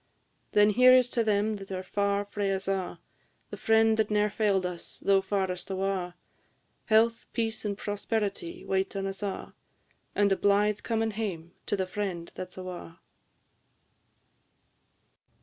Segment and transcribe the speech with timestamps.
[0.53, 2.99] Then here is to them that are far frae us a',
[3.51, 6.13] The friend that ne'er fail'd us, though farest awa'!
[6.85, 9.53] Health, peace, and prosperity wait on us a';
[10.15, 12.97] And a blithe comin' hame to the friend that 's awa'!